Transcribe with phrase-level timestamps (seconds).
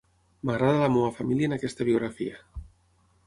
[0.49, 2.39] M'agrada la meva família en aquesta biografia.